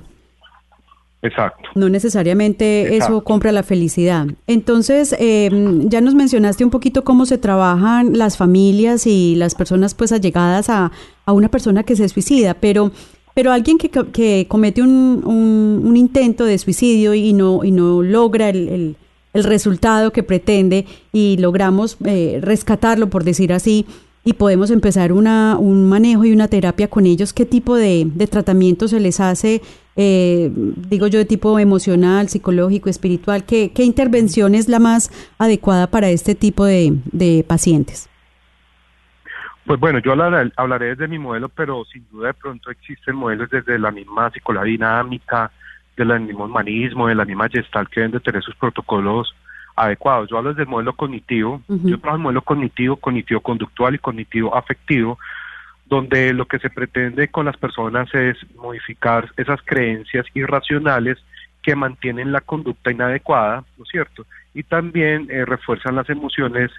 [1.24, 1.70] Exacto.
[1.76, 4.28] No necesariamente eso compra la felicidad.
[4.46, 5.50] Entonces, eh,
[5.86, 10.70] ya nos mencionaste un poquito cómo se trabajan las familias y las personas pues allegadas
[10.70, 10.92] a,
[11.26, 12.92] a una persona que se suicida, pero
[13.34, 18.50] pero alguien que, que comete un, un, intento de suicidio y no, y no logra
[18.50, 18.96] el,
[19.34, 23.86] el, resultado que pretende y logramos eh, rescatarlo, por decir así,
[24.24, 28.28] y podemos empezar una, un manejo y una terapia con ellos, ¿qué tipo de, de
[28.28, 29.62] tratamiento se les hace?
[29.96, 30.52] Eh,
[30.90, 36.10] digo yo, de tipo emocional, psicológico, espiritual, ¿qué, ¿qué intervención es la más adecuada para
[36.10, 38.08] este tipo de, de pacientes?
[39.66, 43.80] Pues bueno, yo hablaré, desde mi modelo, pero sin duda de pronto existen modelos desde
[43.80, 45.52] la misma psicología dinámica,
[45.96, 49.34] del mismo humanismo, de la misma gestal que deben de tener sus protocolos
[49.76, 50.30] adecuados.
[50.30, 54.56] Yo hablo desde el modelo cognitivo, yo trabajo el modelo cognitivo, cognitivo conductual y cognitivo
[54.56, 55.18] afectivo,
[55.86, 61.18] donde lo que se pretende con las personas es modificar esas creencias irracionales
[61.62, 64.26] que mantienen la conducta inadecuada, ¿no es cierto?
[64.54, 66.72] Y también eh, refuerzan las emociones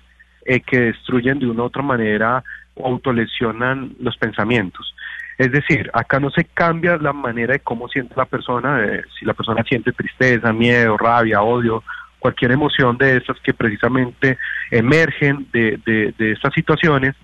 [0.44, 4.94] eh, que destruyen de una u otra manera o autolesionan los pensamientos.
[5.37, 8.80] Es decir, acá no se cambia la manera de cómo siente la persona,
[9.18, 11.82] si la persona siente tristeza, miedo, rabia, odio,
[12.24, 14.38] cualquier emoción de esas que precisamente
[14.70, 17.14] emergen de, de, estas situaciones,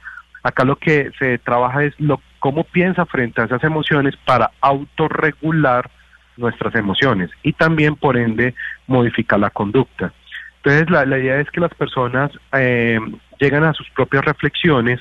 [0.43, 5.89] acá lo que se trabaja es lo, cómo piensa frente a esas emociones para autorregular
[6.37, 8.55] nuestras emociones y también por ende
[8.87, 10.13] modificar la conducta.
[10.57, 12.99] Entonces la, la idea es que las personas eh,
[13.39, 15.01] llegan a sus propias reflexiones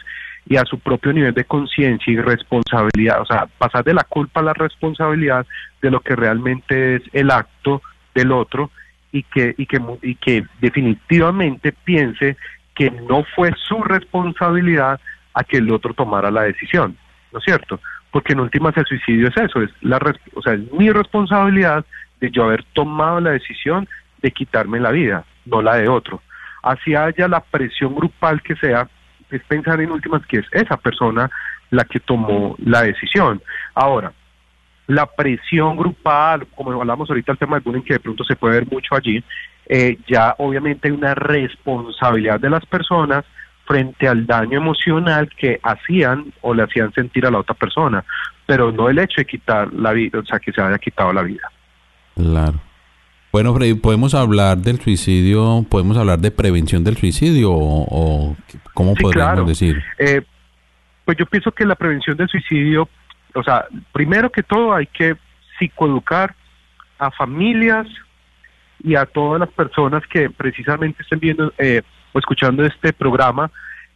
[0.50, 4.40] y a su propio nivel de conciencia y responsabilidad, o sea, pasar de la culpa
[4.40, 5.46] a la responsabilidad
[5.80, 7.84] de lo que realmente es el acto
[8.16, 8.72] del otro
[9.12, 12.36] y que, y que, y que definitivamente piense
[12.74, 15.00] que no fue su responsabilidad
[15.36, 16.98] a que el otro tomara la decisión,
[17.32, 17.80] ¿no es cierto?
[18.10, 20.00] Porque en últimas el suicidio es eso, es la,
[20.34, 21.86] o sea, es mi responsabilidad
[22.20, 23.88] de yo haber tomado la decisión
[24.24, 26.24] de quitarme la vida, no la de otro.
[26.64, 28.90] Así haya la presión grupal que sea,
[29.32, 31.30] es pensar en últimas que es esa persona
[31.72, 33.42] la que tomó la decisión.
[33.76, 34.12] Ahora,
[34.88, 38.56] la presión grupal, como hablamos ahorita el tema del bullying, que de pronto se puede
[38.56, 39.24] ver mucho allí,
[39.68, 43.24] eh, ya obviamente hay una responsabilidad de las personas
[43.66, 48.04] frente al daño emocional que hacían o le hacían sentir a la otra persona,
[48.48, 51.22] pero no el hecho de quitar la vida, o sea, que se haya quitado la
[51.22, 51.52] vida.
[52.16, 52.60] Claro.
[53.32, 55.64] Bueno, Freddy, ¿podemos hablar del suicidio?
[55.70, 58.36] ¿Podemos hablar de prevención del suicidio o,
[58.74, 59.84] cómo podríamos decir?
[60.00, 60.22] Eh,
[61.06, 62.90] pues yo pienso que la prevención del suicidio,
[63.36, 65.16] o sea, primero que todo hay que
[65.60, 66.34] psicoeducar
[66.98, 67.88] a familias
[68.84, 73.52] y a todas las personas que precisamente estén viendo eh, o escuchando este programa,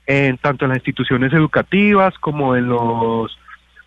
[0.05, 3.35] en tanto en las instituciones educativas como en los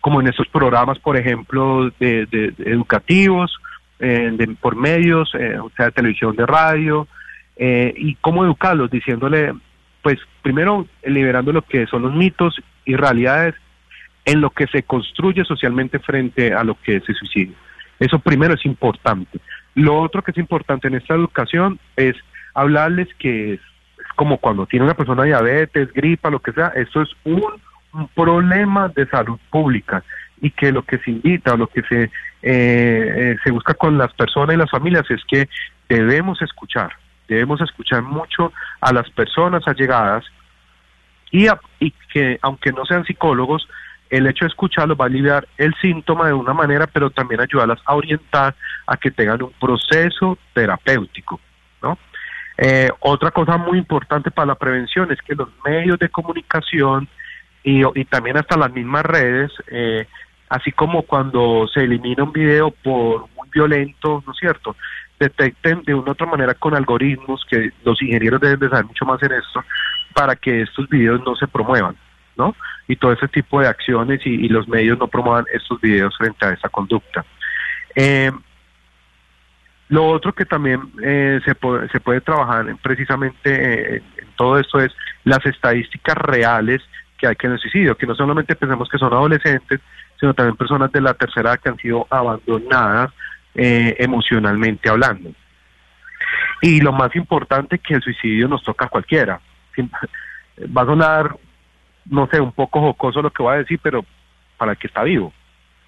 [0.01, 3.51] como en esos programas, por ejemplo, de educativos,
[3.99, 7.07] eh, por medios, eh, o sea, televisión, de radio,
[7.55, 9.53] eh, y cómo educarlos, diciéndole,
[10.01, 13.55] pues primero liberando lo que son los mitos y realidades
[14.25, 17.55] en lo que se construye socialmente frente a lo que es el suicidio.
[17.99, 19.39] Eso primero es importante.
[19.73, 22.15] Lo otro que es importante en esta educación es
[22.53, 23.59] hablarles que es,
[24.15, 27.41] como cuando tiene una persona diabetes, gripa, lo que sea, eso es un
[28.13, 30.03] problema de salud pública
[30.41, 32.09] y que lo que se invita o lo que se, eh,
[32.41, 35.49] eh, se busca con las personas y las familias es que
[35.89, 36.93] debemos escuchar,
[37.27, 40.25] debemos escuchar mucho a las personas allegadas
[41.31, 41.47] y,
[41.79, 43.67] y que aunque no sean psicólogos,
[44.09, 47.79] el hecho de escucharlos va a aliviar el síntoma de una manera, pero también ayudarlas
[47.85, 51.39] a orientar a que tengan un proceso terapéutico,
[51.81, 51.97] ¿no?
[52.57, 57.07] Eh, otra cosa muy importante para la prevención es que los medios de comunicación
[57.69, 60.07] y, también hasta las mismas redes eh,
[60.49, 64.75] así como cuando se elimina un video por muy violento, ¿no es cierto?
[65.19, 69.05] Detecten de una u otra manera con algoritmos que los ingenieros deben de saber mucho
[69.05, 69.63] más en esto
[70.13, 71.97] para que estos videos no se promuevan,
[72.37, 72.55] ¿no?
[72.87, 76.53] Y todo ese tipo de acciones y, los medios no promuevan estos videos frente a
[76.53, 77.25] esa conducta.
[77.95, 78.31] Eh,
[79.89, 85.45] lo otro que también eh, se, puede, trabajar precisamente eh, en todo esto es las
[85.45, 86.81] estadísticas reales
[87.17, 89.79] que hay que en el suicidio, que no solamente pensemos que son adolescentes,
[90.19, 93.11] sino también personas de la tercera edad que han sido abandonadas
[93.55, 95.31] eh, emocionalmente hablando.
[96.61, 99.39] Y lo más importante que el suicidio nos toca a cualquiera.
[100.75, 101.35] Va a sonar,
[102.05, 104.03] no sé, un poco jocoso lo que voy a decir, pero
[104.57, 105.31] para el que está vivo,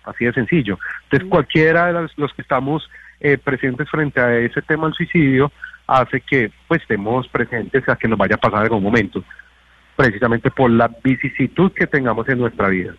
[0.03, 0.77] así de sencillo.
[1.03, 2.87] Entonces cualquiera de los, que estamos
[3.19, 5.51] eh, presentes frente a ese tema del suicidio
[5.87, 9.23] hace que pues estemos presentes a que nos vaya a pasar en algún momento,
[9.99, 12.95] precisamente por la vicisitud que tengamos en nuestra vida.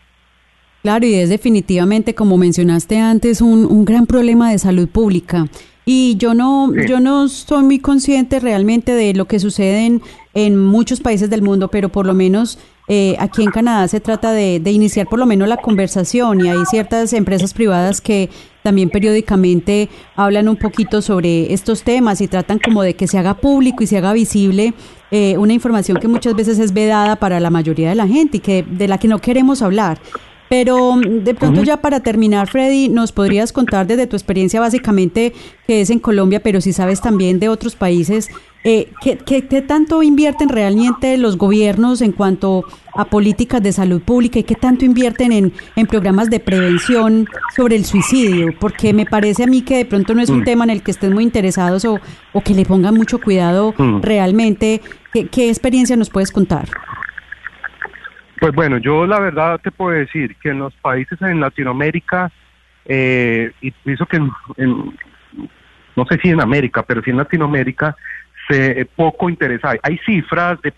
[0.83, 5.47] Claro, y es definitivamente, como mencionaste antes, un, un gran problema de salud pública.
[5.87, 9.99] Y yo no, yo no soy muy consciente realmente de lo que sucede
[10.35, 14.33] en, muchos países del mundo, pero por lo menos eh, aquí en Canadá se trata
[14.33, 18.29] de, de, iniciar por lo menos la conversación y hay ciertas empresas privadas que
[18.63, 23.35] también periódicamente hablan un poquito sobre estos temas y tratan como de que se haga
[23.35, 24.75] público y se haga visible
[25.11, 28.41] eh, una información que muchas veces es vedada para la mayoría de la gente y
[28.41, 29.99] que de la que no queremos hablar.
[30.51, 35.33] Pero mm, de pronto ya para terminar, Freddy, ¿nos podrías contar desde tu experiencia básicamente
[35.67, 38.29] que es en Colombia, pero si sabes también de otros países,
[38.65, 44.41] eh, ¿qué, qué, tanto invierten realmente los gobiernos en cuanto a políticas de salud pública
[44.41, 48.49] y qué tanto invierten en, en programas de prevención sobre el suicidio?
[48.59, 50.45] Porque me parece a mí que de pronto no es un mm.
[50.45, 52.01] tema en el que estén muy interesados o,
[52.33, 54.03] o que le pongan mucho cuidado mm.
[54.03, 54.81] realmente.
[55.13, 56.69] ¿Qué, ¿Qué experiencia nos puedes contar?
[58.41, 62.33] Pues bueno, yo la verdad te puedo decir que en los países en Latinoamérica,
[62.87, 64.31] eh, y pienso que en,
[65.95, 67.95] no sé si en América, pero sí en Latinoamérica,
[68.49, 69.75] se poco interesa.
[69.83, 70.73] Hay, cifras de,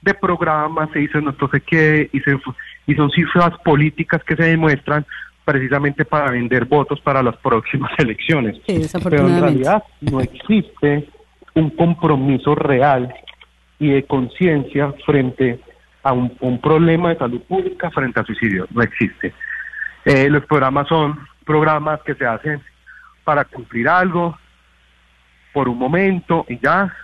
[0.00, 2.22] de programas, se dice no sé qué, y,
[2.86, 5.04] y son cifras políticas que se demuestran
[5.44, 8.60] precisamente para vender votos para las próximas elecciones.
[9.02, 11.08] pero en realidad no existe
[11.54, 13.12] un compromiso real
[13.80, 15.58] y de conciencia frente
[16.02, 18.66] a un, problema de salud pública frente al suicidio.
[18.70, 19.34] No existe.
[20.04, 22.62] Eh, los programas son programas que se hacen
[23.24, 24.38] para cumplir algo
[25.52, 26.94] por un momento y ya.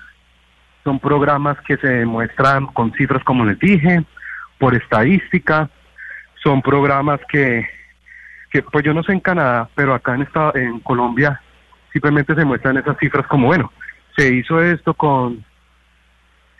[0.85, 4.04] Son programas que se demuestran con cifras, como les dije,
[4.59, 5.68] por estadística.
[6.42, 7.66] Son programas que,
[8.50, 11.40] que pues yo no sé en Canadá, pero acá en, esta, en Colombia
[11.92, 13.73] simplemente se muestran esas cifras como, bueno,
[14.16, 15.44] se hizo esto con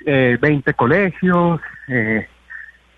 [0.07, 2.29] eh, 20 colegios, eh,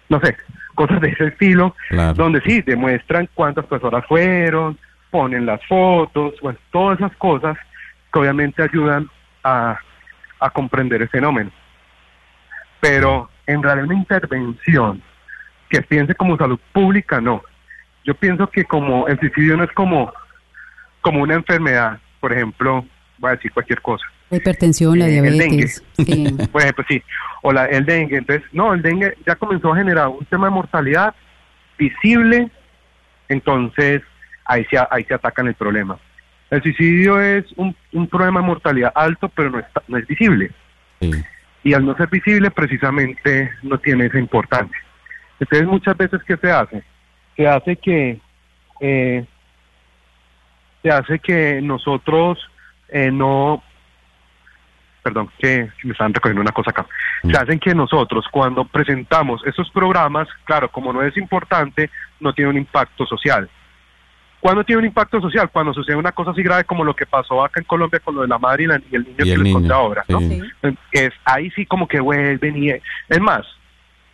[0.09, 0.37] no sé,
[0.75, 1.75] cosas de ese estilo,
[2.15, 4.79] donde sí demuestran cuántas personas fueron,
[5.11, 7.57] ponen las fotos, bueno, todas esas cosas
[8.13, 9.09] que obviamente ayudan
[9.43, 9.79] a,
[10.41, 11.51] a comprender el fenómeno.
[12.81, 15.03] Pero en realidad una intervención
[15.69, 17.43] que piense como salud pública, no.
[18.05, 20.13] Yo pienso que como el suicidio no es como,
[21.01, 22.85] como una enfermedad, por ejemplo,
[23.19, 25.85] voy a decir cualquier cosa, La hipertensión, la Eh, el diabetes.
[25.93, 26.37] sí.
[26.51, 27.03] Por ejemplo, sí,
[27.43, 28.19] o la, el dengue.
[28.19, 31.15] Entonces, no, el dengue ya comenzó a generar un tema de mortalidad
[31.79, 32.51] visible,
[33.29, 34.03] entonces
[34.45, 35.99] ahí se, ahí se atacan el problema.
[36.51, 40.51] El suicidio es un, un problema de mortalidad alto, pero no, está, no es visible.
[41.01, 41.11] Sí.
[41.65, 44.79] Y al no ser visible, precisamente no tiene esa importancia.
[45.41, 46.83] Entonces, muchas veces, ¿qué se hace?
[47.37, 48.21] Se hace que,
[48.81, 49.25] eh,
[50.83, 52.39] se hace que nosotros
[52.89, 53.63] eh, no,
[55.07, 56.85] perdón, que me están recogiendo una cosa acá.
[57.23, 57.31] Mm.
[57.31, 62.51] Se hacen que nosotros, cuando presentamos esos programas, claro, como no es importante, no tiene
[62.51, 63.49] un impacto social.
[64.41, 65.49] ¿Cuándo tiene un impacto social?
[65.53, 68.23] Cuando sucede una cosa así grave como lo que pasó acá en Colombia con lo
[68.23, 70.05] de la madre y, la- y el niño Y que el les niño, conté ahora,
[70.09, 70.19] ¿no?
[70.19, 70.43] sí.
[70.63, 70.77] Sí.
[70.93, 73.47] es ahí sí como que vuelven y es más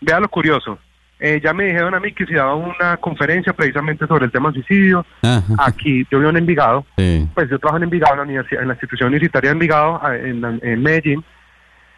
[0.00, 0.78] vea lo curioso
[1.24, 4.50] eh, ya me dijeron a mí que se daba una conferencia precisamente sobre el tema
[4.50, 5.06] del suicidio.
[5.22, 5.54] Ajá.
[5.58, 6.84] aquí yo vivo en Envigado.
[6.98, 7.28] Sí.
[7.32, 10.82] pues yo trabajo en Envigado en la universidad en la institución universitaria de Envigado en
[10.82, 11.24] Medellín.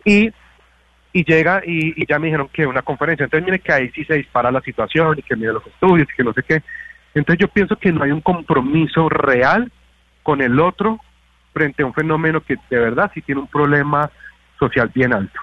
[0.04, 0.30] Y
[1.14, 3.24] y llega y, y ya me dijeron que una conferencia.
[3.24, 6.16] Entonces mire que ahí sí se dispara la situación y que mire los estudios y
[6.16, 6.62] que no sé qué.
[7.14, 9.72] Entonces yo pienso que no hay un compromiso real
[10.22, 11.00] con el otro
[11.54, 14.10] frente a un fenómeno que de verdad sí tiene un problema
[14.58, 15.40] social bien alto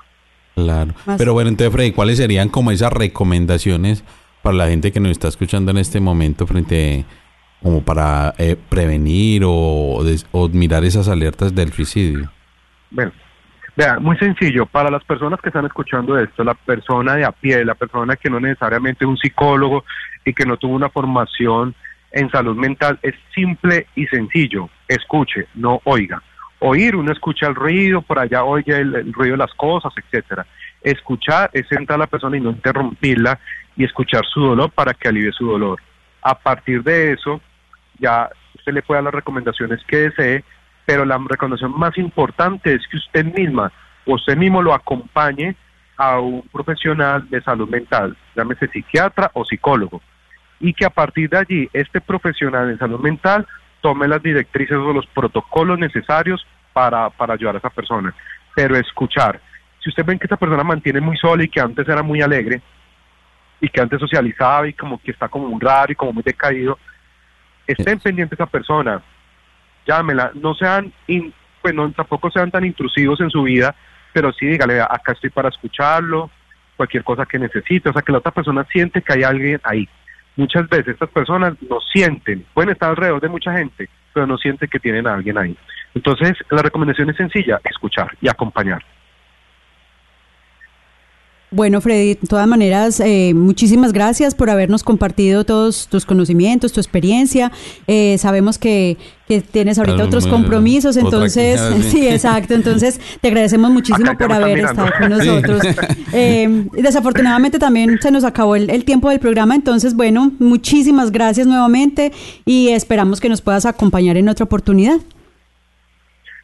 [0.64, 0.93] Claro.
[1.05, 4.03] Más- Pero bueno, entonces, Freddy, ¿cuáles serían como esas recomendaciones
[4.41, 7.05] para la gente que nos está escuchando en este momento frente
[7.62, 10.03] como para eh, prevenir o
[10.51, 12.32] mirar esas alertas del suicidio?
[12.89, 13.12] Bueno,
[13.78, 17.64] vea, muy sencillo, para las personas que están escuchando esto, la persona de a pie,
[17.64, 19.86] la persona que no necesariamente es un psicólogo
[20.26, 21.76] y que no tuvo una formación
[22.12, 26.22] en salud mental, es simple y sencillo, escuche, no oiga.
[26.64, 30.45] Oír, uno escucha el ruido, por allá oye el, ruido de las cosas, etcétera.
[30.82, 33.39] Escuchar es sentar a la persona y no interrumpirla
[33.76, 35.82] y escuchar su dolor para que alivie su dolor.
[36.22, 37.41] A partir de eso,
[37.97, 40.43] ya usted le puede dar las recomendaciones que desee,
[40.86, 43.72] pero la recomendación más importante es que usted misma
[44.05, 45.55] o usted mismo lo acompañe
[45.97, 49.99] a un profesional de salud mental, llámese psiquiatra o psicólogo,
[50.59, 53.47] y que a partir de allí este profesional en salud mental
[53.82, 58.13] tome las directrices o los protocolos necesarios para, para ayudar a esa persona.
[58.55, 59.39] Pero escuchar,
[59.80, 62.61] si usted ven que esa persona mantiene muy sola y que antes era muy alegre,
[63.59, 66.80] y que antes socializaba y como que está como muy raro y como muy decaído,
[67.67, 69.01] estén pendientes de esa persona,
[69.86, 73.76] llámela, no sean, in- pues no, tampoco sean tan intrusivos en su vida,
[74.13, 76.30] pero sí dígale, "Vea, acá estoy para escucharlo,
[76.76, 79.88] cualquier cosa que necesite, o sea, que la otra persona siente que hay alguien ahí.
[80.36, 84.69] Muchas veces estas personas no sienten, pueden estar alrededor de mucha gente, pero no sienten
[84.69, 85.55] que tienen a alguien ahí.
[85.94, 88.82] Entonces, la recomendación es sencilla, escuchar y acompañar.
[91.54, 96.80] Bueno, Freddy, de todas maneras, eh, muchísimas gracias por habernos compartido todos tus conocimientos, tu
[96.80, 97.52] experiencia.
[97.88, 98.96] Eh, sabemos que,
[99.28, 101.60] que tienes ahorita Claro, otros compromisos, entonces,
[101.92, 102.08] sí.
[102.08, 102.54] exacto.
[102.54, 104.86] Entonces, te agradecemos muchísimo Acá por haber mirando.
[104.86, 105.28] estado con Sí.
[105.28, 105.62] nosotros.
[106.14, 111.48] Eh, desafortunadamente también se nos acabó el, el tiempo del programa, entonces, bueno, muchísimas gracias
[111.48, 112.14] nuevamente
[112.46, 115.02] y esperamos que nos puedas acompañar en otra oportunidad.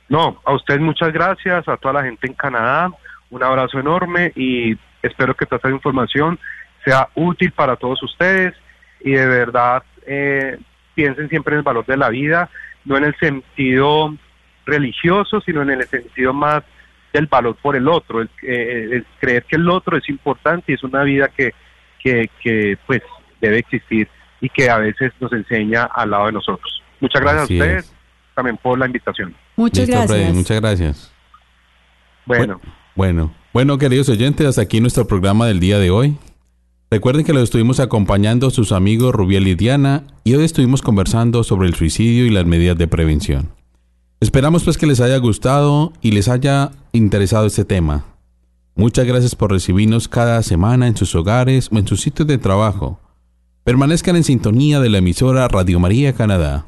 [0.10, 2.92] No, a ustedes muchas gracias, a toda la gente en Canadá,
[3.30, 6.40] un abrazo enorme y espero que toda esta información
[6.86, 8.54] sea útil para todos ustedes
[9.02, 10.58] y de verdad eh,
[10.96, 12.50] piensen siempre en el valor de la vida,
[12.86, 14.16] no en el sentido
[14.66, 16.64] religioso, sino en el sentido más
[17.14, 20.76] del valor por el otro, el, eh, el creer que el otro es importante y
[20.76, 21.54] es una vida que,
[22.00, 23.02] que, que pues
[23.42, 24.08] debe existir
[24.40, 26.84] y que a veces nos enseña al lado de nosotros.
[27.00, 27.97] Muchas gracias Así a ustedes es.
[28.38, 29.36] También por la invitación.
[29.56, 30.36] Muchas Listo, Freddy, gracias.
[30.36, 31.12] muchas gracias.
[32.28, 32.62] Bueno.
[32.96, 36.18] Bueno, bueno, queridos oyentes, hasta aquí nuestro programa del día de hoy.
[36.92, 41.68] Recuerden que los estuvimos acompañando sus amigos Rubiel y Diana y hoy estuvimos conversando sobre
[41.68, 43.50] el suicidio y las medidas de prevención.
[44.20, 48.06] Esperamos pues que les haya gustado y les haya interesado este tema.
[48.76, 53.00] Muchas gracias por recibirnos cada semana en sus hogares o en sus sitios de trabajo.
[53.64, 56.68] Permanezcan en sintonía de la emisora Radio María Canadá.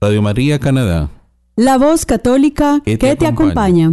[0.00, 1.10] Radio María Canadá.
[1.56, 3.92] La voz católica Que que te te, acompaña.